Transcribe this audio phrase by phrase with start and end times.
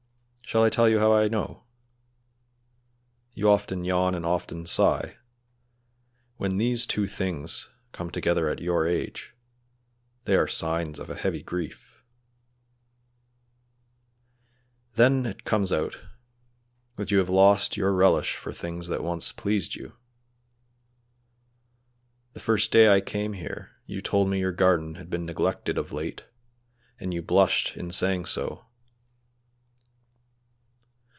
[0.43, 1.63] Shall I tell you how I know?
[3.33, 5.15] You often yawn and often sigh;
[6.35, 9.33] when these two things come together at your age
[10.25, 12.03] they are signs of a heavy grief;
[14.95, 15.97] then it comes out
[16.97, 19.95] that you have lost your relish for things that once pleased you.
[22.33, 25.93] The first day I came here you told me your garden had been neglected of
[25.93, 26.25] late,
[26.99, 28.65] and you blushed in saying so.